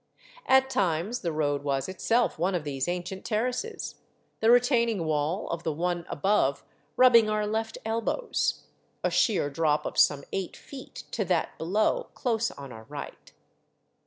[0.47, 4.01] At times the road was itself one of these ancient terraces,
[4.39, 6.63] the retaining wall of the one above
[6.97, 8.63] rubbing our left elbows,
[9.03, 13.31] a sheer drop of some eight feet to that below close on our right.